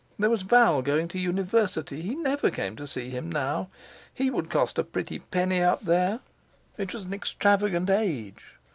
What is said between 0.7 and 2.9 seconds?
going to the university; he never came to